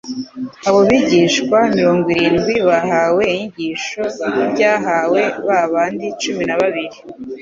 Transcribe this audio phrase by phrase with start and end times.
[0.67, 6.97] Abo bigishwa mirongo irindwi bahawe ibyigisho nk'ibyahawe babandi cumi na babiri;